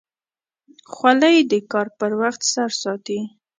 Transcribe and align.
خولۍ 0.93 1.37
د 1.51 1.53
کار 1.71 1.87
پر 1.99 2.11
وخت 2.21 2.41
سر 2.53 2.69
ساتي. 2.81 3.19